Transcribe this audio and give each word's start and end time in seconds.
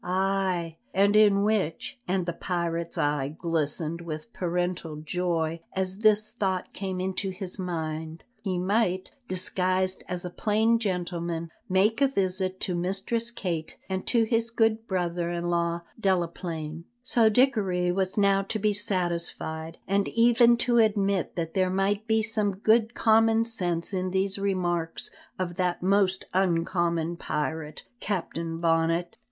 Ay! 0.03 0.77
and 0.95 1.15
in 1.15 1.43
which 1.43 1.99
and 2.07 2.25
the 2.25 2.33
pirate's 2.33 2.97
eye 2.97 3.29
glistened 3.37 4.01
with 4.01 4.33
parental 4.33 4.95
joy 4.95 5.59
as 5.73 5.99
this 5.99 6.33
thought 6.33 6.73
came 6.73 6.99
into 6.99 7.29
his 7.29 7.59
mind 7.59 8.23
he 8.41 8.57
might, 8.57 9.11
disguised 9.27 10.03
as 10.07 10.25
a 10.25 10.29
plain 10.31 10.79
gentleman, 10.79 11.51
make 11.69 12.01
a 12.01 12.07
visit 12.07 12.59
to 12.61 12.73
Mistress 12.73 13.29
Kate 13.29 13.77
and 13.87 14.07
to 14.07 14.23
his 14.23 14.49
good 14.49 14.87
brother 14.87 15.29
in 15.29 15.51
law, 15.51 15.83
Delaplaine. 15.99 16.85
So 17.03 17.29
Dickory 17.29 17.91
was 17.91 18.17
now 18.17 18.41
to 18.41 18.57
be 18.57 18.73
satisfied, 18.73 19.77
and 19.87 20.07
even 20.07 20.57
to 20.65 20.79
admit 20.79 21.35
that 21.35 21.53
there 21.53 21.69
might 21.69 22.07
be 22.07 22.23
some 22.23 22.55
good 22.55 22.95
common 22.95 23.45
sense 23.45 23.93
in 23.93 24.09
these 24.09 24.39
remarks 24.39 25.11
of 25.37 25.57
that 25.57 25.83
most 25.83 26.25
uncommon 26.33 27.17
pirate, 27.17 27.83
Captain 27.99 28.57
Bonnet. 28.59 29.15